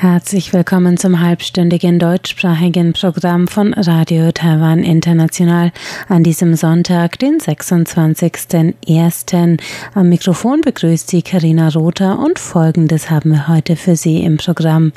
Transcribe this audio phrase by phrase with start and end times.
[0.00, 5.72] Herzlich willkommen zum halbstündigen deutschsprachigen Programm von Radio Taiwan International
[6.08, 9.60] an diesem Sonntag, den 26.01.
[9.92, 14.94] Am Mikrofon begrüßt Sie Karina Rother und Folgendes haben wir heute für Sie im Programm.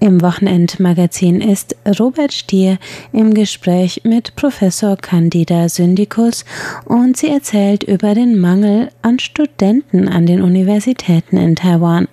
[0.00, 2.78] Im Wochenendmagazin ist Robert Stier
[3.12, 6.46] im Gespräch mit Professor Candida Syndikus
[6.86, 12.08] und sie erzählt über den Mangel an Studenten an den Universitäten in Taiwan.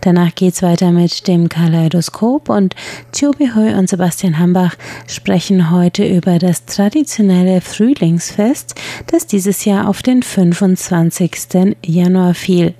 [0.00, 2.74] Danach geht's weiter mit dem Kaleidoskop und
[3.12, 8.74] Tjobi Hui und Sebastian Hambach sprechen heute über das traditionelle Frühlingsfest,
[9.06, 11.76] das dieses Jahr auf den 25.
[11.84, 12.74] Januar fiel.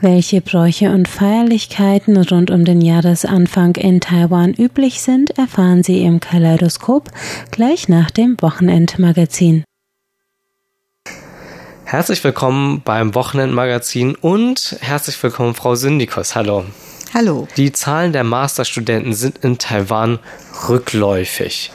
[0.00, 6.20] Welche Bräuche und Feierlichkeiten rund um den Jahresanfang in Taiwan üblich sind, erfahren Sie im
[6.20, 7.10] Kaleidoskop
[7.50, 9.64] gleich nach dem Wochenendmagazin.
[11.88, 16.34] Herzlich willkommen beim Wochenendmagazin und herzlich willkommen, Frau Syndikos.
[16.34, 16.64] Hallo.
[17.14, 17.46] Hallo.
[17.56, 20.18] Die Zahlen der Masterstudenten sind in Taiwan
[20.68, 21.70] rückläufig.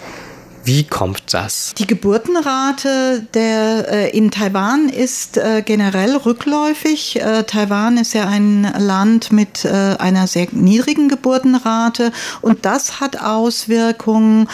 [0.64, 1.73] Wie kommt das?
[1.78, 7.20] Die Geburtenrate der, äh, in Taiwan ist äh, generell rückläufig.
[7.20, 13.22] Äh, Taiwan ist ja ein Land mit äh, einer sehr niedrigen Geburtenrate und das hat
[13.22, 14.48] Auswirkungen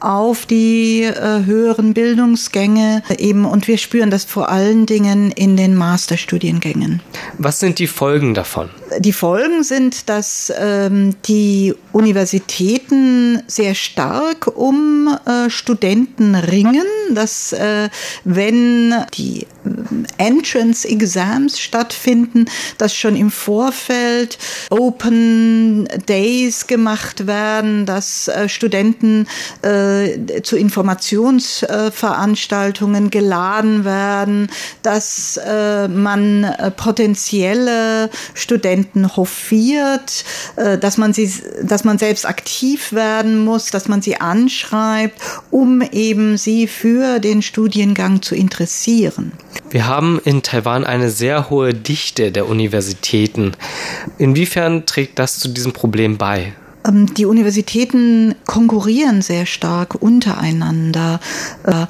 [0.00, 5.74] auf die äh, höheren Bildungsgänge eben und wir spüren das vor allen Dingen in den
[5.74, 7.00] Masterstudiengängen.
[7.38, 8.68] Was sind die Folgen davon?
[8.98, 11.74] Die Folgen sind, dass ähm, die
[12.90, 17.90] Universitäten sehr stark um äh, Studenten ringen, dass äh,
[18.24, 19.46] wenn die äh,
[20.18, 22.46] Entrance Exams stattfinden,
[22.78, 24.38] dass schon im Vorfeld
[24.70, 29.26] Open Days gemacht werden, dass äh, Studenten
[29.62, 34.48] äh, zu Informationsveranstaltungen geladen werden,
[34.82, 40.24] dass äh, man äh, potenzielle Studenten hofiert,
[40.56, 41.30] dass man sie,
[41.62, 45.20] dass man selbst aktiv werden muss, dass man sie anschreibt schreibt,
[45.50, 49.32] um eben sie für den Studiengang zu interessieren.
[49.70, 53.52] Wir haben in Taiwan eine sehr hohe Dichte der Universitäten.
[54.18, 56.52] Inwiefern trägt das zu diesem Problem bei?
[56.86, 61.20] Ähm, die Universitäten konkurrieren sehr stark untereinander.
[61.64, 61.86] Äh,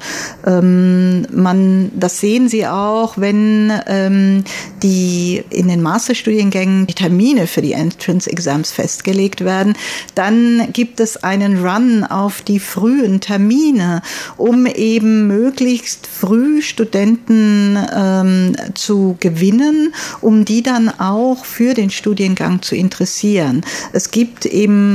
[0.49, 4.43] ähm, man, das sehen Sie auch, wenn ähm,
[4.83, 9.73] die in den Masterstudiengängen die Termine für die Entrance Exams festgelegt werden,
[10.15, 14.01] dann gibt es einen Run auf die frühen Termine,
[14.37, 17.77] um eben möglichst früh Studenten
[18.73, 23.61] zu gewinnen, um die dann auch für den Studiengang zu interessieren.
[23.93, 24.86] Es gibt eben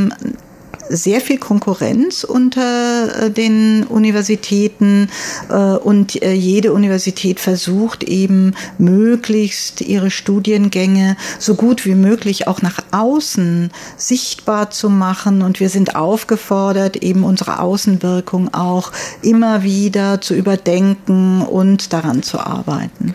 [0.92, 5.08] sehr viel Konkurrenz unter äh, den Universitäten
[5.48, 12.62] äh, und äh, jede Universität versucht eben möglichst ihre Studiengänge so gut wie möglich auch
[12.62, 18.92] nach außen sichtbar zu machen und wir sind aufgefordert, eben unsere Außenwirkung auch
[19.22, 23.14] immer wieder zu überdenken und daran zu arbeiten.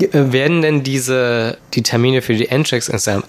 [0.00, 3.24] Äh, werden denn diese, die Termine für die Entrance-Exam,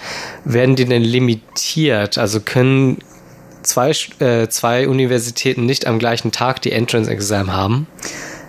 [0.45, 2.17] werden die denn limitiert?
[2.17, 2.99] Also können
[3.63, 7.87] zwei, äh, zwei Universitäten nicht am gleichen Tag die Entrance-Exam haben?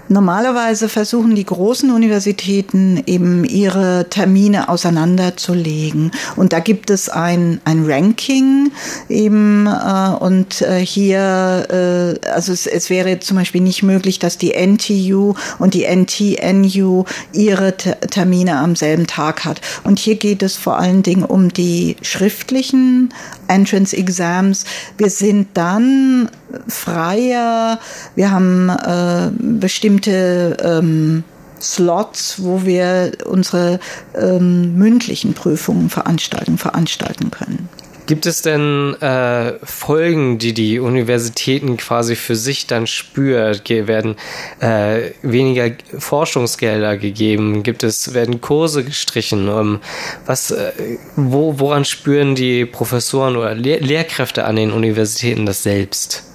[0.08, 6.12] Normalerweise versuchen die großen Universitäten eben ihre Termine auseinanderzulegen.
[6.36, 8.70] Und da gibt es ein, ein Ranking
[9.08, 14.38] eben äh, und äh, hier, äh, also es, es wäre zum Beispiel nicht möglich, dass
[14.38, 19.60] die NTU und die NTNU ihre Termine am selben Tag hat.
[19.84, 23.12] Und hier geht es vor allen Dingen um die schriftlichen
[23.48, 24.64] Entrance Exams.
[24.96, 26.28] Wir sind dann
[26.68, 27.78] freier,
[28.14, 31.24] wir haben äh, bestimmte ähm,
[31.60, 33.80] Slots, wo wir unsere
[34.14, 37.68] ähm, mündlichen Prüfungen veranstalten, veranstalten können.
[38.08, 43.68] Gibt es denn äh, Folgen, die die Universitäten quasi für sich dann spürt?
[43.68, 44.16] Werden
[44.60, 47.62] äh, weniger Forschungsgelder gegeben?
[47.62, 49.50] Gibt es werden Kurse gestrichen?
[49.50, 49.80] Um,
[50.24, 50.72] was, äh,
[51.16, 56.27] wo, woran spüren die Professoren oder Lehr Lehrkräfte an den Universitäten das selbst?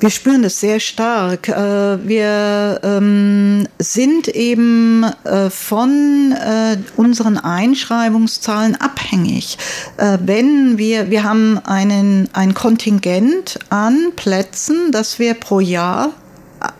[0.00, 1.48] Wir spüren das sehr stark.
[1.48, 9.58] Äh, wir ähm, sind eben äh, von äh, unseren Einschreibungszahlen abhängig.
[9.98, 16.14] Wenn wir, wir haben einen, ein Kontingent an Plätzen, das wir pro Jahr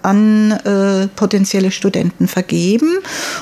[0.02, 2.98] an äh, potenzielle Studenten vergeben.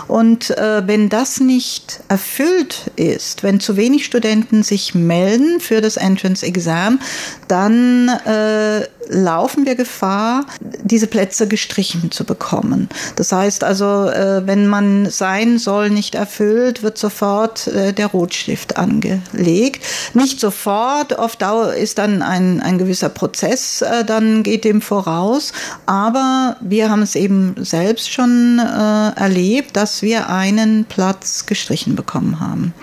[0.06, 5.96] Und äh, wenn das nicht erfüllt ist, wenn zu wenig Studenten sich melden für das
[5.96, 7.00] Entrance Exam,
[7.48, 12.88] dann äh, laufen wir Gefahr, diese Plätze gestrichen zu bekommen.
[13.16, 18.76] Das heißt also, äh, wenn man sein soll nicht erfüllt, wird sofort äh, der Rotstift
[18.76, 19.84] angelegt.
[20.14, 25.52] Nicht sofort, auf Dauer ist dann ein, ein gewisser Prozess, äh, dann geht dem voraus.
[25.87, 32.75] Aber wir haben es eben selbst schon erlebt, dass wir einen Platz gestrichen bekommen haben.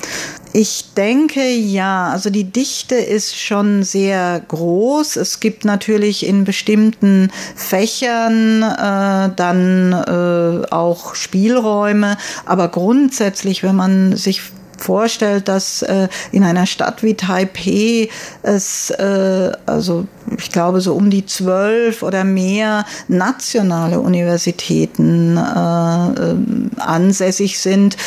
[0.58, 5.18] Ich denke ja, also die Dichte ist schon sehr groß.
[5.18, 12.16] Es gibt natürlich in bestimmten Fächern äh, dann äh, auch Spielräume,
[12.46, 14.44] aber grundsätzlich, wenn man sich
[14.78, 18.10] vorstellt, dass äh, in einer Stadt wie Taipei
[18.44, 20.08] es, äh, also
[20.38, 26.36] ich glaube, so um die zwölf oder mehr nationale Universitäten äh, äh
[26.78, 27.98] ansässig sind,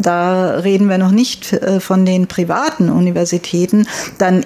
[0.00, 3.86] da reden wir noch nicht äh, von den privaten Universitäten,
[4.18, 4.44] dann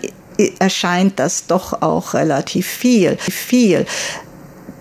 [0.59, 3.17] erscheint das doch auch relativ viel.
[3.19, 3.87] viel.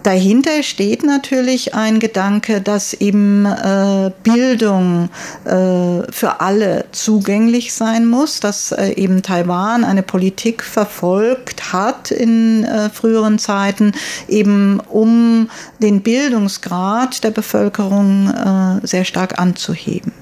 [0.08, 5.10] Dahinter steht natürlich ein Gedanke, dass eben äh, Bildung
[5.44, 12.64] äh, für alle zugänglich sein muss, dass äh, eben Taiwan eine Politik verfolgt hat in
[12.64, 13.92] äh, früheren Zeiten,
[14.30, 15.50] eben um
[15.82, 20.14] den Bildungsgrad der Bevölkerung äh, sehr stark anzuheben.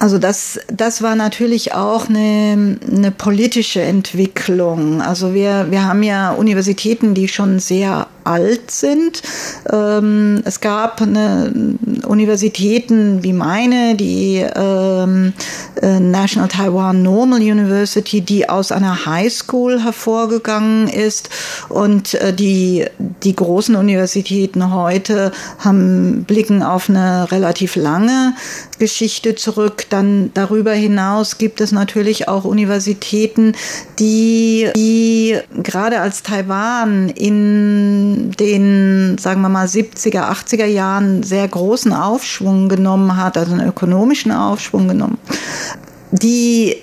[0.00, 5.00] Also das, das war natürlich auch eine, eine politische Entwicklung.
[5.00, 9.22] Also wir, wir haben ja Universitäten, die schon sehr alt sind.
[9.72, 11.52] Ähm, es gab eine,
[12.06, 15.32] Universitäten wie meine, die ähm,
[15.80, 21.30] äh, National Taiwan Normal University, die aus einer High School hervorgegangen ist.
[21.68, 22.86] Und äh, die,
[23.22, 28.34] die großen Universitäten heute haben, blicken auf eine relativ lange
[28.78, 29.86] Geschichte zurück.
[29.90, 33.54] Dann darüber hinaus gibt es natürlich auch Universitäten,
[33.98, 41.92] die, die gerade als Taiwan in den, sagen wir mal, 70er, 80er Jahren sehr großen
[41.92, 45.18] Aufschwung genommen hat, also einen ökonomischen Aufschwung genommen,
[46.10, 46.76] die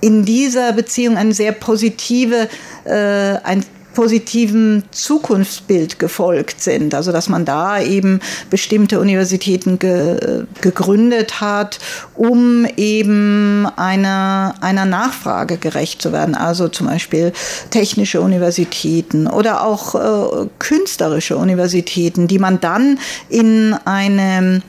[0.00, 2.48] in dieser Beziehung eine sehr positive,
[2.84, 3.64] äh, ein
[3.94, 6.94] positiven Zukunftsbild gefolgt sind.
[6.94, 8.20] Also dass man da eben
[8.50, 11.78] bestimmte Universitäten ge, gegründet hat,
[12.14, 16.34] um eben einer, einer Nachfrage gerecht zu werden.
[16.34, 17.32] Also zum Beispiel
[17.70, 22.98] technische Universitäten oder auch äh, künstlerische Universitäten, die man dann
[23.28, 24.62] in einem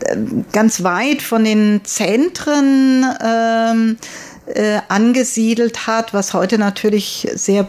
[0.00, 0.16] äh,
[0.52, 3.96] ganz weit von den Zentren ähm,
[4.46, 7.68] äh, angesiedelt hat, was heute natürlich sehr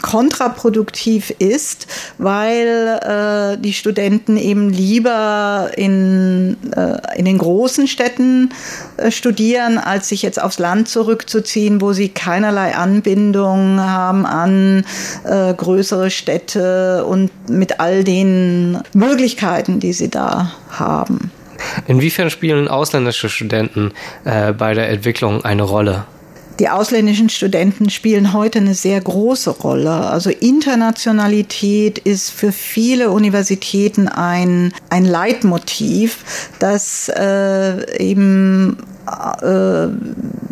[0.00, 1.86] kontraproduktiv ist,
[2.18, 8.50] weil äh, die Studenten eben lieber in, äh, in den großen Städten
[8.96, 14.84] äh, studieren, als sich jetzt aufs Land zurückzuziehen, wo sie keinerlei Anbindung haben an
[15.24, 21.30] äh, größere Städte und mit all den Möglichkeiten, die sie da haben.
[21.86, 23.92] Inwiefern spielen ausländische Studenten
[24.24, 26.04] äh, bei der Entwicklung eine Rolle?
[26.58, 29.92] Die ausländischen Studenten spielen heute eine sehr große Rolle.
[29.92, 36.24] Also Internationalität ist für viele Universitäten ein, ein Leitmotiv,
[36.58, 38.78] das äh, eben
[39.42, 39.88] äh,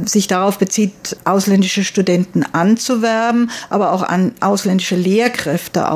[0.06, 5.90] sich darauf bezieht, ausländische Studenten anzuwerben, aber auch an ausländische Lehrkräfte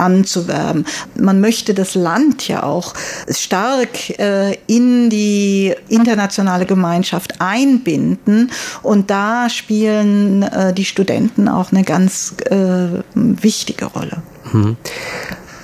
[0.00, 0.86] anzuwerben.
[1.18, 2.94] Man möchte das Land ja auch
[3.28, 8.50] stark äh, in die internationale Gemeinschaft einbinden
[8.82, 14.22] und da spielen äh, die Studenten auch eine ganz äh, wichtige Rolle.
[14.50, 14.76] Hm.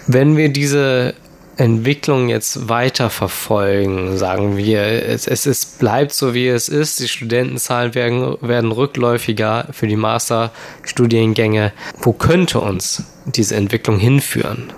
[0.06, 1.14] Wenn wir diese
[1.56, 7.08] Entwicklung jetzt weiter verfolgen, sagen wir, es, es ist, bleibt so wie es ist, die
[7.08, 11.72] Studentenzahlen werden, werden rückläufiger für die Masterstudiengänge.
[11.98, 14.72] Wo könnte uns diese Entwicklung hinführen?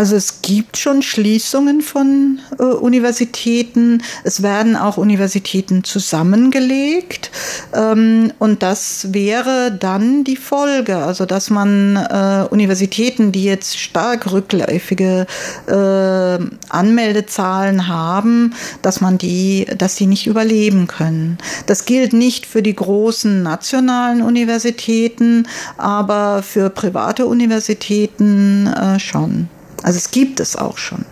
[0.00, 4.02] Also es gibt schon Schließungen von äh, Universitäten.
[4.24, 7.30] Es werden auch Universitäten zusammengelegt.
[7.74, 10.96] Ähm, und das wäre dann die Folge.
[10.96, 15.26] Also dass man äh, Universitäten, die jetzt stark rückläufige
[15.66, 16.38] äh,
[16.70, 21.36] Anmeldezahlen haben, dass man die, dass die nicht überleben können.
[21.66, 29.50] Das gilt nicht für die großen nationalen Universitäten, aber für private Universitäten äh, schon.
[29.82, 31.04] Also es gibt es auch schon.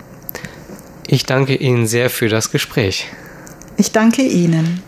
[1.06, 3.06] Ich danke Ihnen sehr für das Gespräch.
[3.76, 4.82] Ich danke Ihnen.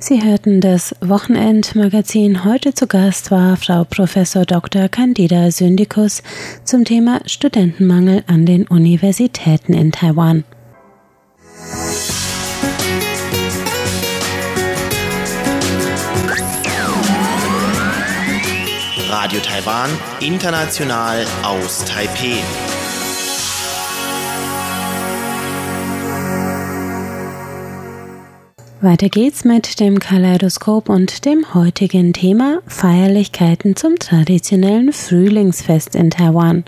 [0.00, 2.44] Sie hörten das Wochenendmagazin.
[2.44, 4.14] Heute zu Gast war Frau Prof.
[4.46, 4.88] Dr.
[4.88, 6.22] Candida Syndikus
[6.62, 10.44] zum Thema Studentenmangel an den Universitäten in Taiwan.
[19.28, 22.38] Radio Taiwan, international aus Taipeh.
[28.80, 36.64] Weiter geht's mit dem Kaleidoskop und dem heutigen Thema Feierlichkeiten zum traditionellen Frühlingsfest in Taiwan.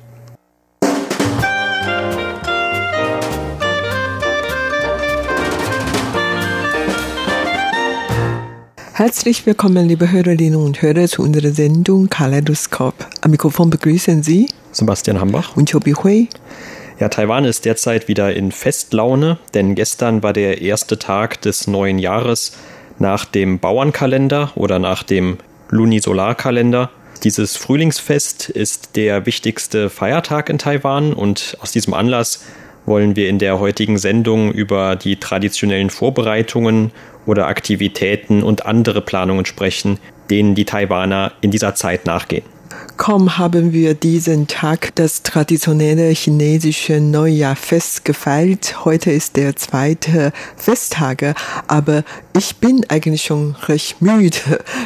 [9.00, 12.92] Herzlich willkommen, liebe Hörerinnen und Hörer, zu unserer Sendung Kaleidoskop.
[13.23, 16.28] Am Mikrofon begrüßen Sie Sebastian Hambach und Chobi Hui.
[16.99, 21.99] Ja, Taiwan ist derzeit wieder in Festlaune, denn gestern war der erste Tag des neuen
[21.99, 22.52] Jahres
[22.99, 25.38] nach dem Bauernkalender oder nach dem
[25.71, 26.90] Lunisolarkalender.
[27.25, 32.42] Dieses Frühlingsfest ist der wichtigste Feiertag in Taiwan und aus diesem Anlass
[32.87, 36.93] wollen wir in der heutigen Sendung über die traditionellen Vorbereitungen
[37.27, 39.99] oder Aktivitäten und andere Planungen sprechen,
[40.31, 42.45] denen die Taiwaner in dieser Zeit nachgehen.
[43.00, 48.85] Kaum haben wir diesen Tag das traditionelle chinesische Neujahrfest gefeiert.
[48.85, 51.35] Heute ist der zweite Festtage,
[51.66, 52.04] aber
[52.37, 54.37] ich bin eigentlich schon recht müde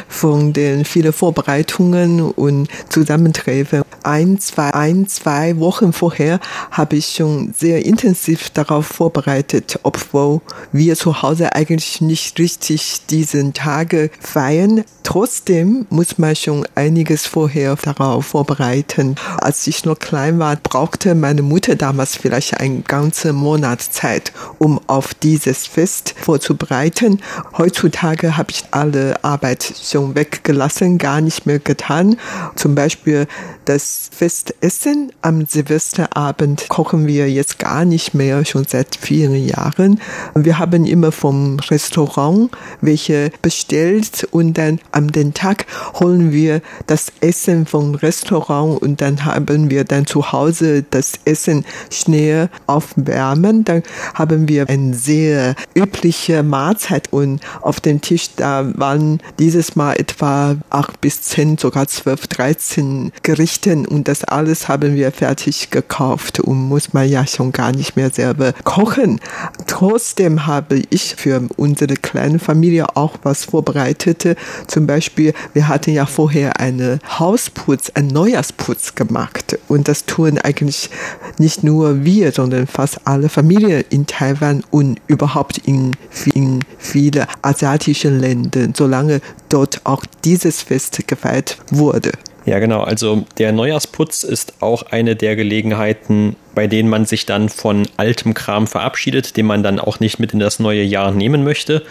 [0.07, 3.81] von den vielen Vorbereitungen und Zusammentreffen.
[4.03, 6.39] Ein, zwei, ein, zwei Wochen vorher
[6.71, 10.39] habe ich schon sehr intensiv darauf vorbereitet, obwohl
[10.71, 14.85] wir zu Hause eigentlich nicht richtig diesen Tage feiern.
[15.03, 19.15] Trotzdem muss man schon einiges vorher darauf vorbereiten.
[19.37, 24.79] Als ich noch klein war, brauchte meine Mutter damals vielleicht einen ganzen Monat Zeit, um
[24.87, 27.21] auf dieses Fest vorzubereiten.
[27.57, 32.17] Heutzutage habe ich alle Arbeit schon weggelassen, gar nicht mehr getan.
[32.55, 33.27] Zum Beispiel
[33.65, 39.99] das Festessen am Silvesterabend kochen wir jetzt gar nicht mehr, schon seit vielen Jahren.
[40.35, 45.65] Wir haben immer vom Restaurant welche bestellt und dann am den Tag
[45.99, 51.65] holen wir das Essen vom Restaurant und dann haben wir dann zu Hause das Essen
[51.91, 53.63] schnell aufwärmen.
[53.63, 53.83] Dann
[54.13, 60.55] haben wir eine sehr übliche Mahlzeit und auf dem Tisch da waren dieses Mal etwa
[60.69, 66.39] acht bis zehn, sogar zwölf, dreizehn Gerichte richten und das alles haben wir fertig gekauft
[66.39, 69.19] und muss man ja schon gar nicht mehr selber kochen.
[69.67, 74.37] Trotzdem habe ich für unsere kleine Familie auch was vorbereitet.
[74.67, 80.89] Zum Beispiel, wir hatten ja vorher eine Hausputz, einen Neujahrsputz gemacht und das tun eigentlich
[81.37, 85.91] nicht nur wir, sondern fast alle Familien in Taiwan und überhaupt in,
[86.33, 92.11] in viele asiatische Länder, solange dort auch dieses Fest gefeiert wurde.
[92.45, 92.81] Ja, genau.
[92.81, 98.35] Also der Neujahrsputz ist auch eine der Gelegenheiten, bei denen man sich dann von altem
[98.35, 101.83] Kram verabschiedet, den man dann auch nicht mit in das neue Jahr nehmen möchte.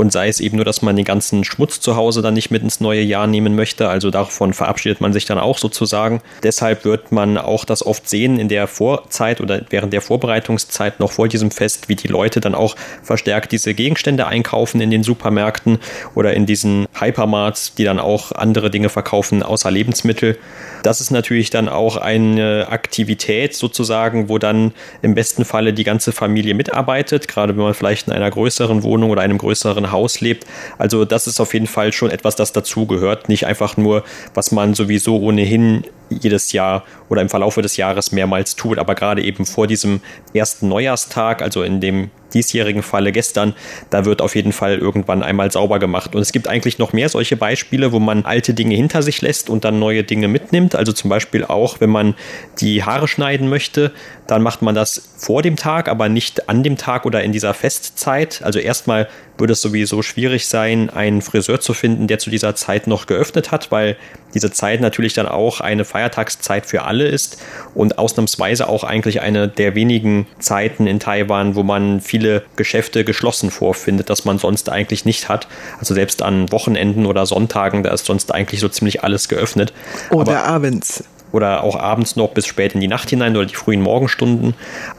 [0.00, 2.62] Und sei es eben nur, dass man den ganzen Schmutz zu Hause dann nicht mit
[2.62, 3.90] ins neue Jahr nehmen möchte.
[3.90, 6.22] Also davon verabschiedet man sich dann auch sozusagen.
[6.42, 11.12] Deshalb wird man auch das oft sehen in der Vorzeit oder während der Vorbereitungszeit noch
[11.12, 15.78] vor diesem Fest, wie die Leute dann auch verstärkt diese Gegenstände einkaufen in den Supermärkten
[16.14, 20.38] oder in diesen Hypermarts, die dann auch andere Dinge verkaufen außer Lebensmittel.
[20.82, 24.72] Das ist natürlich dann auch eine Aktivität sozusagen, wo dann
[25.02, 29.10] im besten Falle die ganze Familie mitarbeitet, gerade wenn man vielleicht in einer größeren Wohnung
[29.10, 30.46] oder einem größeren Haus lebt.
[30.78, 34.74] Also das ist auf jeden Fall schon etwas, das dazugehört, nicht einfach nur, was man
[34.74, 39.66] sowieso ohnehin jedes Jahr oder im Verlaufe des Jahres mehrmals tut, aber gerade eben vor
[39.66, 40.00] diesem
[40.34, 43.54] ersten Neujahrstag, also in dem diesjährigen Falle gestern,
[43.90, 46.14] da wird auf jeden Fall irgendwann einmal sauber gemacht.
[46.14, 49.50] Und es gibt eigentlich noch mehr solche Beispiele, wo man alte Dinge hinter sich lässt
[49.50, 50.74] und dann neue Dinge mitnimmt.
[50.74, 52.14] Also zum Beispiel auch, wenn man
[52.60, 53.92] die Haare schneiden möchte,
[54.30, 57.52] dann macht man das vor dem Tag, aber nicht an dem Tag oder in dieser
[57.52, 58.42] Festzeit.
[58.44, 59.08] Also erstmal
[59.38, 63.50] würde es sowieso schwierig sein, einen Friseur zu finden, der zu dieser Zeit noch geöffnet
[63.50, 63.96] hat, weil
[64.32, 67.42] diese Zeit natürlich dann auch eine Feiertagszeit für alle ist
[67.74, 73.50] und ausnahmsweise auch eigentlich eine der wenigen Zeiten in Taiwan, wo man viele Geschäfte geschlossen
[73.50, 75.48] vorfindet, das man sonst eigentlich nicht hat.
[75.80, 79.72] Also selbst an Wochenenden oder Sonntagen, da ist sonst eigentlich so ziemlich alles geöffnet.
[80.10, 83.54] Oder Aber abends oder auch abends noch bis spät in die Nacht hinein oder die
[83.54, 84.54] frühen Morgenstunden.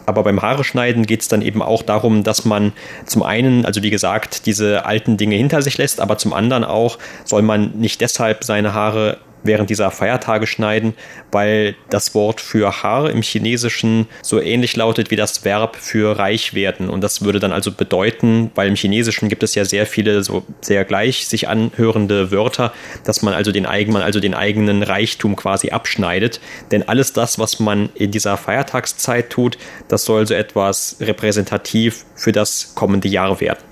[0.06, 2.74] Aber beim Haare schneiden geht es dann eben auch darum, dass man
[3.06, 6.98] zum einen, also wie gesagt, diese alten Dinge hinter sich lässt, aber zum anderen auch
[7.26, 10.94] soll man nicht deshalb seine Haare während dieser Feiertage schneiden,
[11.32, 16.54] weil das Wort für Haar im Chinesischen so ähnlich lautet wie das Verb für reich
[16.54, 16.90] werden.
[16.90, 20.44] Und das würde dann also bedeuten, weil im Chinesischen gibt es ja sehr viele so
[20.62, 25.70] sehr gleich sich anhörende Wörter, dass man also den eigenen, also den eigenen Reichtum quasi
[25.70, 26.40] abschneidet.
[26.72, 29.58] Denn alles das, was man in dieser Feiertagszeit tut,
[29.88, 33.71] das soll so etwas repräsentativ für das kommende Jahr werden.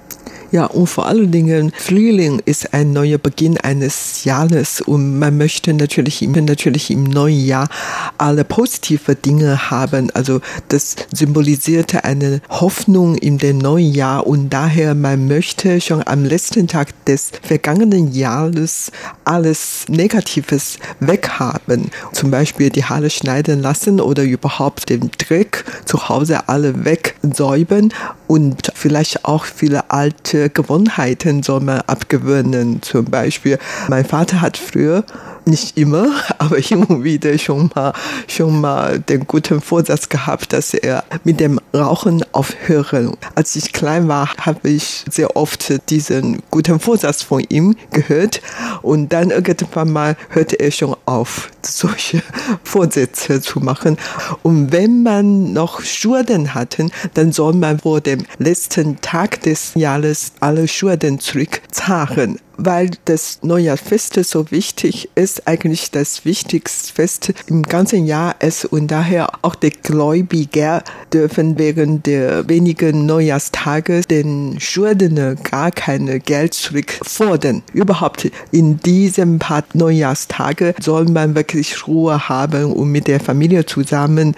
[0.51, 5.75] Ja, und vor allen Dingen, Frühling ist ein neuer Beginn eines Jahres und man möchte
[5.75, 7.69] natürlich, natürlich im neuen Jahr
[8.17, 10.09] alle positive Dinge haben.
[10.15, 16.25] Also das symbolisierte eine Hoffnung in dem neuen Jahr und daher man möchte schon am
[16.25, 18.91] letzten Tag des vergangenen Jahres
[19.25, 21.91] alles Negatives weghaben.
[22.11, 27.93] Zum Beispiel die Haare schneiden lassen oder überhaupt den Dreck zu Hause alle wegsäubern
[28.25, 32.81] und vielleicht auch viele alte Gewohnheiten soll man abgewöhnen.
[32.81, 33.57] Zum Beispiel,
[33.89, 35.03] mein Vater hat früher
[35.49, 37.93] nicht immer, aber immer wieder schon mal,
[38.27, 43.15] schon mal den guten Vorsatz gehabt, dass er mit dem Rauchen aufhören.
[43.35, 48.41] Als ich klein war, habe ich sehr oft diesen guten Vorsatz von ihm gehört
[48.81, 52.21] und dann irgendwann mal hörte er schon auf, solche
[52.63, 53.97] Vorsätze zu machen.
[54.43, 60.33] Und wenn man noch Schulden hatte, dann soll man vor dem letzten Tag des Jahres
[60.39, 68.05] alle Schulden zurückzahlen weil das Neujahrsfest so wichtig ist, eigentlich das wichtigste Fest im ganzen
[68.05, 75.71] Jahr ist und daher auch die Gläubiger dürfen während der wenigen Neujahrstage den Schuldner gar
[75.71, 77.63] keine Geld zurückfordern.
[77.73, 84.35] Überhaupt in diesem paar Neujahrstage soll man wirklich Ruhe haben und mit der Familie zusammen,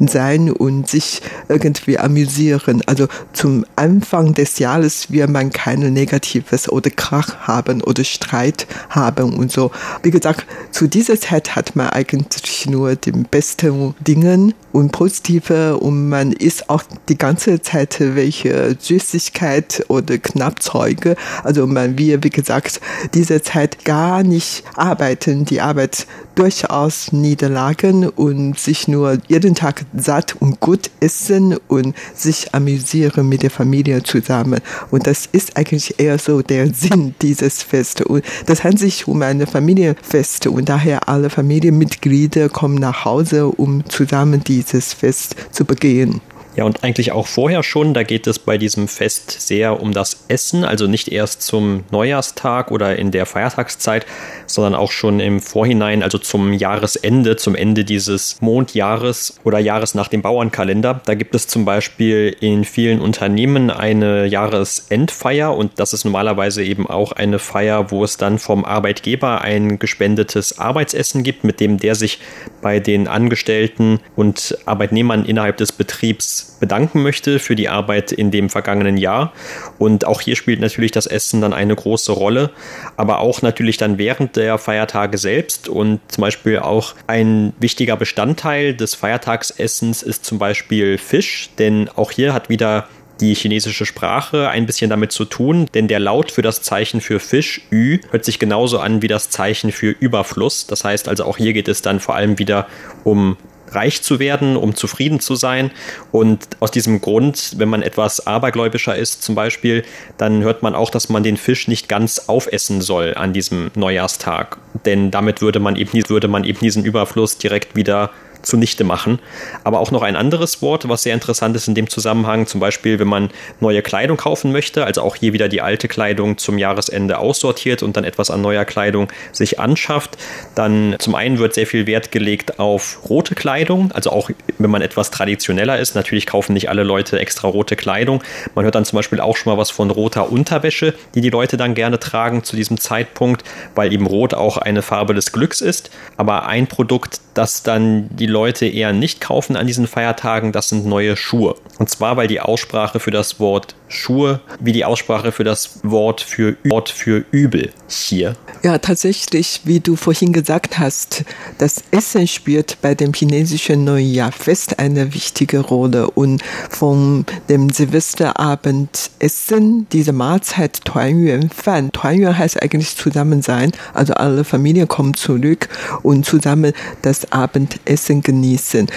[0.00, 2.82] sein und sich irgendwie amüsieren.
[2.86, 8.66] Also zum Anfang des Jahres wird man keine Negatives oder Krach Krach haben oder Streit
[8.90, 9.70] haben und so.
[10.02, 16.08] Wie gesagt, zu dieser Zeit hat man eigentlich nur die besten Dinge und positive und
[16.08, 21.16] man isst auch die ganze Zeit welche Süßigkeit oder Knappzeuge.
[21.44, 22.80] Also man will, wie gesagt,
[23.14, 30.36] diese Zeit gar nicht arbeiten, die Arbeit durchaus niederlagen und sich nur jeden Tag satt
[30.40, 34.60] und gut essen und sich amüsieren mit der Familie zusammen.
[34.90, 38.02] Und das ist eigentlich eher so der Sinn dieses Fest.
[38.02, 43.84] Und das handelt sich um eine Familienfest und daher alle Familienmitglieder kommen nach Hause, um
[43.88, 46.20] zusammen dieses Fest zu begehen.
[46.54, 50.24] Ja, und eigentlich auch vorher schon, da geht es bei diesem Fest sehr um das
[50.28, 54.04] Essen, also nicht erst zum Neujahrstag oder in der Feiertagszeit,
[54.46, 60.08] sondern auch schon im Vorhinein, also zum Jahresende, zum Ende dieses Mondjahres oder Jahres nach
[60.08, 61.00] dem Bauernkalender.
[61.06, 66.86] Da gibt es zum Beispiel in vielen Unternehmen eine Jahresendfeier und das ist normalerweise eben
[66.86, 71.94] auch eine Feier, wo es dann vom Arbeitgeber ein gespendetes Arbeitsessen gibt, mit dem der
[71.94, 72.18] sich
[72.60, 78.50] bei den Angestellten und Arbeitnehmern innerhalb des Betriebs bedanken möchte für die Arbeit in dem
[78.50, 79.32] vergangenen Jahr.
[79.78, 82.50] Und auch hier spielt natürlich das Essen dann eine große Rolle,
[82.96, 85.68] aber auch natürlich dann während der Feiertage selbst.
[85.68, 92.10] Und zum Beispiel auch ein wichtiger Bestandteil des Feiertagsessens ist zum Beispiel Fisch, denn auch
[92.10, 92.88] hier hat wieder
[93.22, 97.20] die chinesische Sprache ein bisschen damit zu tun, denn der Laut für das Zeichen für
[97.20, 100.66] Fisch, Ü, hört sich genauso an wie das Zeichen für Überfluss.
[100.66, 102.66] Das heißt also auch hier geht es dann vor allem wieder
[103.04, 103.36] um
[103.74, 105.70] reich zu werden, um zufrieden zu sein.
[106.10, 109.84] Und aus diesem Grund, wenn man etwas abergläubischer ist zum Beispiel,
[110.18, 114.58] dann hört man auch, dass man den Fisch nicht ganz aufessen soll an diesem Neujahrstag.
[114.84, 118.10] Denn damit würde man eben, würde man eben diesen Überfluss direkt wieder
[118.42, 119.18] zunichte machen.
[119.64, 122.98] Aber auch noch ein anderes Wort, was sehr interessant ist in dem Zusammenhang, zum Beispiel,
[122.98, 127.18] wenn man neue Kleidung kaufen möchte, also auch hier wieder die alte Kleidung zum Jahresende
[127.18, 130.16] aussortiert und dann etwas an neuer Kleidung sich anschafft,
[130.54, 134.82] dann zum einen wird sehr viel Wert gelegt auf rote Kleidung, also auch wenn man
[134.82, 135.94] etwas traditioneller ist.
[135.94, 138.22] Natürlich kaufen nicht alle Leute extra rote Kleidung.
[138.54, 141.56] Man hört dann zum Beispiel auch schon mal was von roter Unterwäsche, die die Leute
[141.56, 145.90] dann gerne tragen zu diesem Zeitpunkt, weil eben rot auch eine Farbe des Glücks ist.
[146.16, 150.86] Aber ein Produkt, das dann die Leute eher nicht kaufen an diesen Feiertagen, das sind
[150.86, 151.54] neue Schuhe.
[151.78, 156.20] Und zwar, weil die Aussprache für das Wort Schuhe wie die Aussprache für das Wort
[156.20, 158.34] für Wort für übel hier.
[158.62, 161.24] Ja, tatsächlich, wie du vorhin gesagt hast,
[161.58, 166.10] das Essen spielt bei dem chinesischen Neujahrfest eine wichtige Rolle.
[166.10, 174.44] Und von dem Silvesterabend-Essen, diese Mahlzeit Tuanyuan Fan, Tuanyuan heißt eigentlich zusammen sein, also alle
[174.44, 175.68] Familien kommen zurück
[176.02, 178.88] und zusammen das Abendessen genießen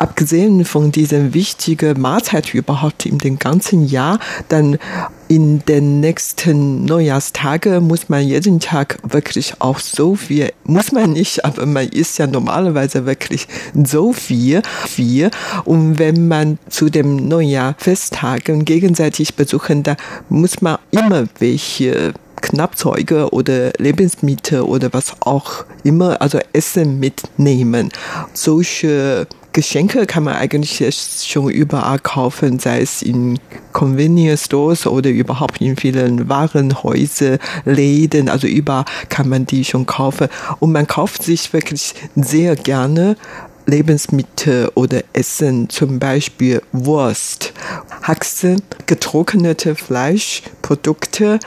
[0.00, 4.78] abgesehen von dieser wichtigen Mahlzeit überhaupt in dem ganzen Jahr, dann
[5.28, 11.44] in den nächsten Neujahrstagen muss man jeden Tag wirklich auch so viel, muss man nicht,
[11.44, 15.30] aber man isst ja normalerweise wirklich so viel, viel.
[15.64, 19.96] Und wenn man zu dem Neujahr Festtagen gegenseitig besuchen, da
[20.30, 27.90] muss man immer welche Knappzeuge oder Lebensmittel oder was auch immer, also Essen mitnehmen.
[28.32, 30.80] Solche Geschenke kann man eigentlich
[31.26, 33.40] schon überall kaufen, sei es in
[33.72, 40.28] Convenience Stores oder überhaupt in vielen Warenhäuser, Läden, also überall kann man die schon kaufen.
[40.60, 43.16] Und man kauft sich wirklich sehr gerne
[43.66, 47.52] Lebensmittel oder Essen, zum Beispiel Wurst,
[48.02, 51.38] Haxen, getrocknete Fleischprodukte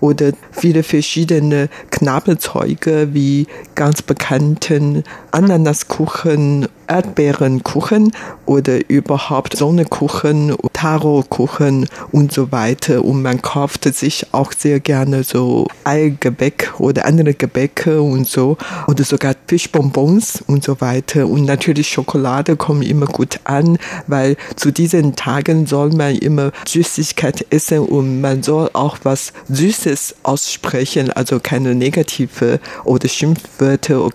[0.00, 8.12] oder viele verschiedene Knabelzeuge wie ganz bekannten Ananaskuchen Erdbeerenkuchen
[8.46, 13.04] oder überhaupt Sonnenkuchen, Tarokuchen und so weiter.
[13.04, 18.56] Und man kauft sich auch sehr gerne so Eigebäck oder andere Gebäcke und so
[18.88, 21.28] oder sogar Fischbonbons und so weiter.
[21.28, 27.46] Und natürlich Schokolade kommt immer gut an, weil zu diesen Tagen soll man immer Süßigkeit
[27.50, 34.14] essen und man soll auch was Süßes aussprechen, also keine negative oder Schimpfwörter oder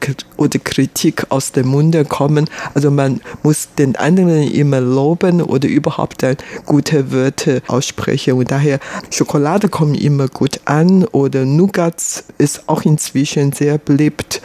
[0.60, 2.50] Kritik aus dem Munde kommen.
[2.74, 8.34] Also man muss den anderen immer loben oder überhaupt dann gute Wörter aussprechen.
[8.34, 8.80] Und daher
[9.12, 14.42] Schokolade kommt immer gut an oder Nougats ist auch inzwischen sehr beliebt.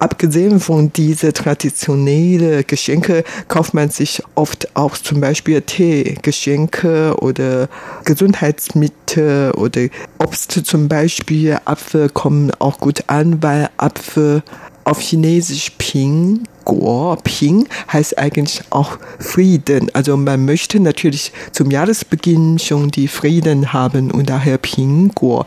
[0.00, 7.68] Abgesehen von diese traditionellen Geschenke kauft man sich oft auch zum Beispiel Teegeschenke oder
[8.06, 11.58] Gesundheitsmittel oder Obst zum Beispiel.
[11.66, 14.42] Apfel kommen auch gut an, weil Apfel
[14.84, 19.90] auf Chinesisch Ping Guo Ping heißt eigentlich auch Frieden.
[19.92, 25.44] Also man möchte natürlich zum Jahresbeginn schon die Frieden haben und daher Ping Guo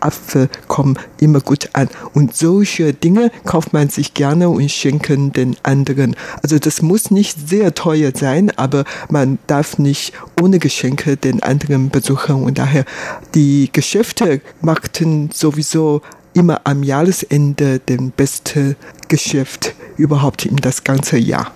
[0.00, 1.88] Apfel kommen immer gut an.
[2.12, 6.14] Und solche Dinge kauft man sich gerne und schenken den anderen.
[6.42, 11.90] Also das muss nicht sehr teuer sein, aber man darf nicht ohne Geschenke den anderen
[11.90, 12.84] besuchen und daher
[13.34, 16.02] die Geschäfte machten sowieso
[16.36, 18.76] immer am Jahresende den beste
[19.08, 21.50] Geschäft überhaupt in das ganze Jahr.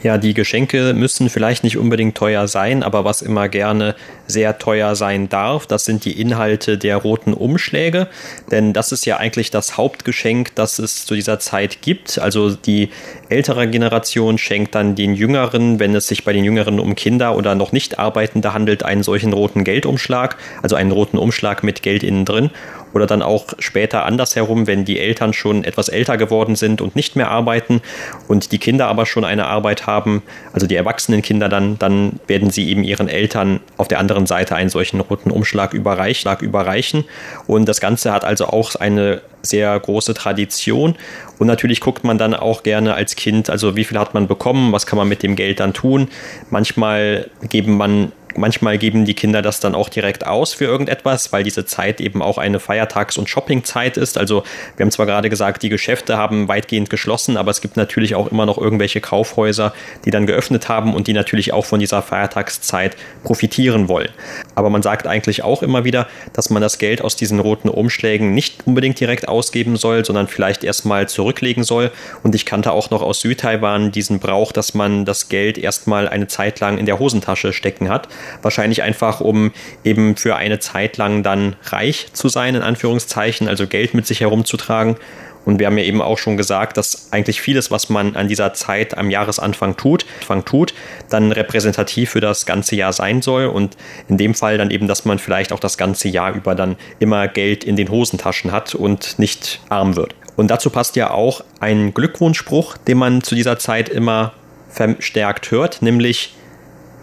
[0.00, 3.96] Ja, die Geschenke müssen vielleicht nicht unbedingt teuer sein, aber was immer gerne
[4.28, 8.06] sehr teuer sein darf, das sind die Inhalte der roten Umschläge,
[8.52, 12.20] denn das ist ja eigentlich das Hauptgeschenk, das es zu dieser Zeit gibt.
[12.20, 12.90] Also die
[13.28, 17.56] ältere Generation schenkt dann den Jüngeren, wenn es sich bei den Jüngeren um Kinder oder
[17.56, 22.24] noch nicht Arbeitende handelt, einen solchen roten Geldumschlag, also einen roten Umschlag mit Geld innen
[22.24, 22.50] drin
[22.94, 27.16] oder dann auch später andersherum, wenn die Eltern schon etwas älter geworden sind und nicht
[27.16, 27.80] mehr arbeiten
[28.26, 30.22] und die Kinder aber schon eine Arbeit haben,
[30.52, 34.56] also die erwachsenen Kinder dann, dann werden sie eben ihren Eltern auf der anderen Seite
[34.56, 37.04] einen solchen roten Umschlag überreichen.
[37.46, 40.96] Und das Ganze hat also auch eine sehr große Tradition.
[41.38, 44.72] Und natürlich guckt man dann auch gerne als Kind, also wie viel hat man bekommen,
[44.72, 46.08] was kann man mit dem Geld dann tun.
[46.50, 51.42] Manchmal geben man Manchmal geben die Kinder das dann auch direkt aus für irgendetwas, weil
[51.42, 54.18] diese Zeit eben auch eine Feiertags- und Shoppingzeit ist.
[54.18, 54.44] Also
[54.76, 58.30] wir haben zwar gerade gesagt, die Geschäfte haben weitgehend geschlossen, aber es gibt natürlich auch
[58.30, 59.72] immer noch irgendwelche Kaufhäuser,
[60.04, 64.10] die dann geöffnet haben und die natürlich auch von dieser Feiertagszeit profitieren wollen.
[64.54, 68.34] Aber man sagt eigentlich auch immer wieder, dass man das Geld aus diesen roten Umschlägen
[68.34, 71.90] nicht unbedingt direkt ausgeben soll, sondern vielleicht erstmal zurücklegen soll.
[72.22, 76.28] Und ich kannte auch noch aus Südtaiwan diesen Brauch, dass man das Geld erstmal eine
[76.28, 78.08] Zeit lang in der Hosentasche stecken hat.
[78.42, 79.52] Wahrscheinlich einfach, um
[79.84, 84.20] eben für eine Zeit lang dann reich zu sein, in Anführungszeichen, also Geld mit sich
[84.20, 84.96] herumzutragen.
[85.44, 88.52] Und wir haben ja eben auch schon gesagt, dass eigentlich vieles, was man an dieser
[88.52, 90.74] Zeit am Jahresanfang tut, Anfang tut,
[91.08, 93.46] dann repräsentativ für das ganze Jahr sein soll.
[93.46, 93.74] Und
[94.08, 97.28] in dem Fall dann eben, dass man vielleicht auch das ganze Jahr über dann immer
[97.28, 100.14] Geld in den Hosentaschen hat und nicht arm wird.
[100.36, 104.34] Und dazu passt ja auch ein Glückwunschspruch, den man zu dieser Zeit immer
[104.68, 106.34] verstärkt hört, nämlich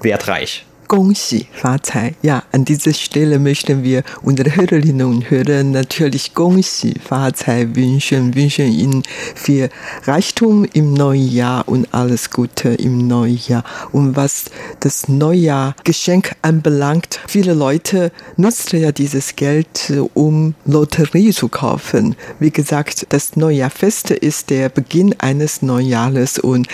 [0.01, 0.65] wertreich.
[0.90, 2.16] 恭喜发财！
[2.20, 9.04] Ja, an dieser Stelle möchten wir unsere Hörerinnen und Hörer natürlich 恭喜发财 wünschen, wünschen ihnen
[9.36, 9.70] viel
[10.02, 13.62] Reichtum im neuen Jahr und alles Gute im neuen Jahr.
[13.92, 14.46] Und was
[14.80, 22.16] das Neujahr Geschenk anbelangt, viele Leute nutzen ja dieses Geld, um Lotterie zu kaufen.
[22.40, 26.66] Wie gesagt, das Neujahrfest ist der Beginn eines Neujahres und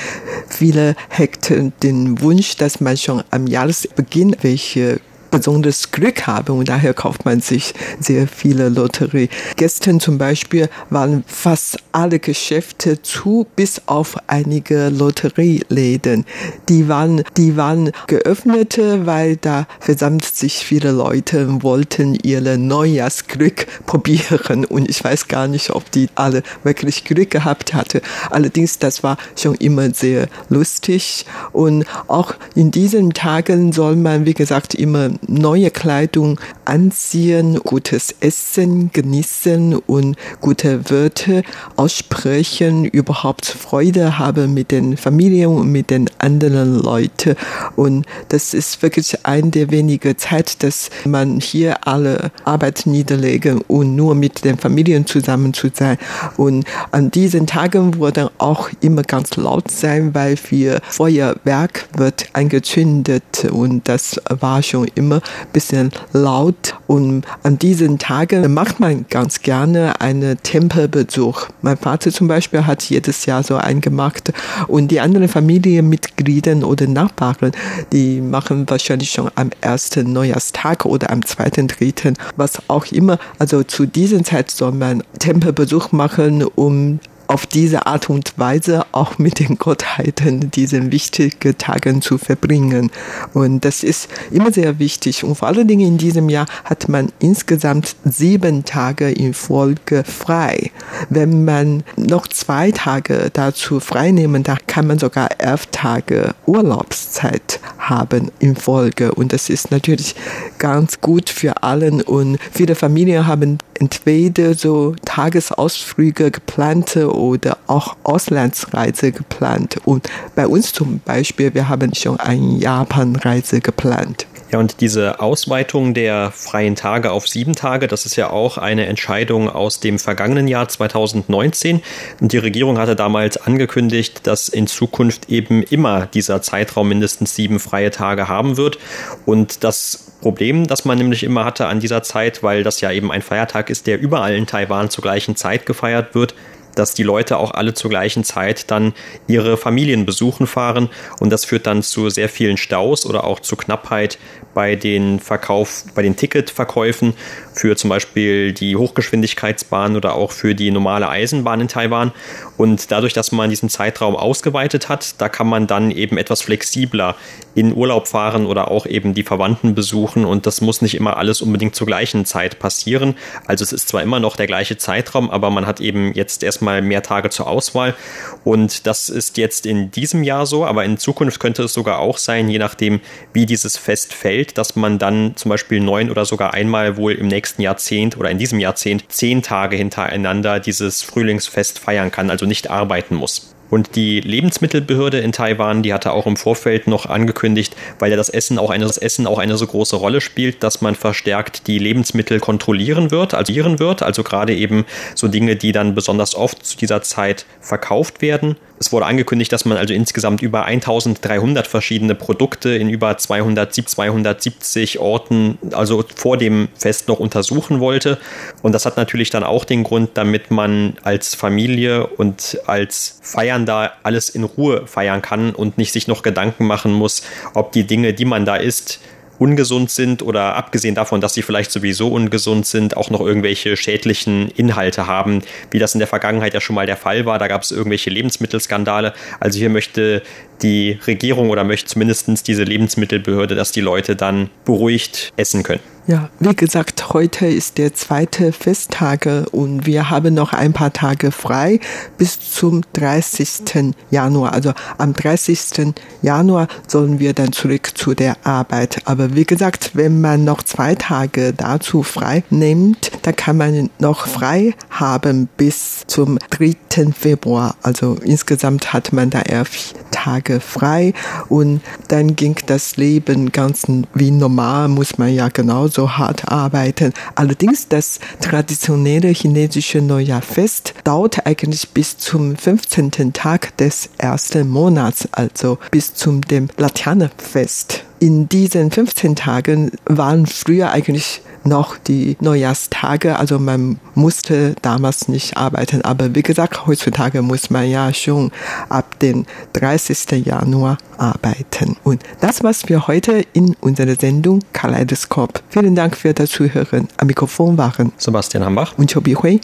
[0.48, 4.99] viele hegten den Wunsch, dass man schon am Jahresbeginn Beginn welche
[5.31, 9.29] besonderes Glück haben und daher kauft man sich sehr viele Lotterie.
[9.55, 16.25] Gestern zum Beispiel waren fast alle Geschäfte zu, bis auf einige Lotterieläden.
[16.69, 23.67] Die waren, die waren geöffnet, weil da versammelt sich viele Leute und wollten ihre Neujahrsglück
[23.85, 28.01] probieren und ich weiß gar nicht, ob die alle wirklich Glück gehabt hatte.
[28.29, 34.33] Allerdings, das war schon immer sehr lustig und auch in diesen Tagen soll man, wie
[34.33, 41.41] gesagt, immer neue Kleidung anziehen, gutes Essen genießen und gute Wörter
[41.75, 47.35] aussprechen, überhaupt Freude haben mit den Familien und mit den anderen Leuten.
[47.75, 53.95] Und das ist wirklich ein der wenigen Zeit, dass man hier alle Arbeit niederlegen und
[53.95, 55.97] nur mit den Familien zusammen zu sein.
[56.37, 63.47] Und an diesen Tagen wurde auch immer ganz laut sein, weil wir Feuerwerk wird angezündet
[63.51, 66.75] und das war schon immer ein bisschen laut.
[66.87, 71.47] Und an diesen Tagen macht man ganz gerne einen Tempelbesuch.
[71.61, 74.33] Mein Vater zum Beispiel hat jedes Jahr so einen gemacht
[74.67, 77.51] und die anderen Familienmitglieder oder Nachbarn,
[77.91, 83.17] die machen wahrscheinlich schon am ersten Neujahrstag oder am zweiten, dritten, was auch immer.
[83.39, 86.99] Also zu dieser Zeit soll man Tempelbesuch machen, um
[87.31, 92.91] auf diese Art und Weise auch mit den Gottheiten diese wichtigen Tage zu verbringen.
[93.33, 95.23] Und das ist immer sehr wichtig.
[95.23, 100.71] Und vor allen Dingen in diesem Jahr hat man insgesamt sieben Tage in Folge frei.
[101.09, 107.61] Wenn man noch zwei Tage dazu frei nehmen, dann kann man sogar elf Tage Urlaubszeit
[107.79, 109.13] haben in Folge.
[109.13, 110.15] Und das ist natürlich
[110.57, 112.01] ganz gut für allen.
[112.01, 119.77] Und viele Familien haben entweder so Tagesausflüge geplant oder auch Auslandsreise geplant.
[119.85, 124.25] Und bei uns zum Beispiel, wir haben schon eine Japanreise geplant.
[124.51, 128.85] Ja, und diese Ausweitung der freien Tage auf sieben Tage, das ist ja auch eine
[128.85, 131.81] Entscheidung aus dem vergangenen Jahr 2019.
[132.19, 137.61] Und die Regierung hatte damals angekündigt, dass in Zukunft eben immer dieser Zeitraum mindestens sieben
[137.61, 138.77] freie Tage haben wird.
[139.25, 143.09] Und das Problem, das man nämlich immer hatte an dieser Zeit, weil das ja eben
[143.09, 146.35] ein Feiertag ist, der überall in Taiwan zur gleichen Zeit gefeiert wird,
[146.75, 148.93] dass die Leute auch alle zur gleichen Zeit dann
[149.27, 153.55] ihre Familien besuchen fahren und das führt dann zu sehr vielen Staus oder auch zu
[153.55, 154.17] Knappheit
[154.53, 157.13] bei den Verkauf, bei den Ticketverkäufen
[157.53, 162.11] für zum Beispiel die Hochgeschwindigkeitsbahn oder auch für die normale Eisenbahn in Taiwan.
[162.57, 167.15] Und dadurch, dass man diesen Zeitraum ausgeweitet hat, da kann man dann eben etwas flexibler
[167.55, 170.25] in Urlaub fahren oder auch eben die Verwandten besuchen.
[170.25, 173.15] Und das muss nicht immer alles unbedingt zur gleichen Zeit passieren.
[173.45, 176.60] Also es ist zwar immer noch der gleiche Zeitraum, aber man hat eben jetzt erstmal
[176.61, 177.95] mehr Tage zur Auswahl.
[178.43, 182.17] Und das ist jetzt in diesem Jahr so, aber in Zukunft könnte es sogar auch
[182.17, 183.01] sein, je nachdem,
[183.33, 187.27] wie dieses Fest fällt, dass man dann zum Beispiel neun oder sogar einmal wohl im
[187.27, 192.69] nächsten Jahrzehnt oder in diesem Jahrzehnt zehn Tage hintereinander dieses Frühlingsfest feiern kann, also nicht
[192.69, 193.50] arbeiten muss.
[193.71, 198.29] Und die Lebensmittelbehörde in Taiwan, die hatte auch im Vorfeld noch angekündigt, weil ja das
[198.29, 201.79] Essen auch eine, das Essen auch eine so große Rolle spielt, dass man verstärkt die
[201.79, 206.77] Lebensmittel kontrollieren wird, also wird, also gerade eben so Dinge, die dann besonders oft zu
[206.77, 208.57] dieser Zeit verkauft werden.
[208.81, 215.59] Es wurde angekündigt, dass man also insgesamt über 1300 verschiedene Produkte in über 270 Orten,
[215.73, 218.17] also vor dem Fest noch untersuchen wollte.
[218.63, 223.93] Und das hat natürlich dann auch den Grund, damit man als Familie und als Feiernder
[224.01, 227.21] alles in Ruhe feiern kann und nicht sich noch Gedanken machen muss,
[227.53, 228.99] ob die Dinge, die man da isst,
[229.41, 234.49] ungesund sind oder abgesehen davon, dass sie vielleicht sowieso ungesund sind, auch noch irgendwelche schädlichen
[234.51, 237.39] Inhalte haben, wie das in der Vergangenheit ja schon mal der Fall war.
[237.39, 239.13] Da gab es irgendwelche Lebensmittelskandale.
[239.39, 240.21] Also hier möchte
[240.61, 245.81] die Regierung oder möchte zumindest diese Lebensmittelbehörde, dass die Leute dann beruhigt essen können.
[246.07, 251.31] Ja, wie gesagt, heute ist der zweite Festtage und wir haben noch ein paar Tage
[251.31, 251.79] frei
[252.17, 253.93] bis zum 30.
[254.09, 254.53] Januar.
[254.53, 255.93] Also am 30.
[256.23, 258.97] Januar sollen wir dann zurück zu der Arbeit.
[259.05, 264.25] Aber wie gesagt, wenn man noch zwei Tage dazu frei nimmt, dann kann man noch
[264.25, 267.11] frei haben bis zum 3.
[267.13, 267.75] Februar.
[267.83, 271.13] Also insgesamt hat man da elf Tage frei
[271.47, 275.49] und dann ging das Leben ganz wie normal, muss man ja
[275.91, 277.13] genauso hart arbeiten.
[277.35, 283.33] Allerdings das traditionelle chinesische Neujahrfest dauert eigentlich bis zum 15.
[283.33, 288.05] Tag des ersten Monats, also bis zum dem Laternenfest.
[288.21, 293.35] In diesen 15 Tagen waren früher eigentlich noch die Neujahrstage.
[293.35, 296.03] Also man musste damals nicht arbeiten.
[296.03, 298.51] Aber wie gesagt, heutzutage muss man ja schon
[298.89, 300.45] ab dem 30.
[300.45, 301.97] Januar arbeiten.
[302.03, 305.63] Und das war's für heute in unserer Sendung Kaleidoskop.
[305.69, 307.07] Vielen Dank für das Zuhören.
[307.17, 309.61] Am Mikrofon waren Sebastian Hambach und Chobi Hui.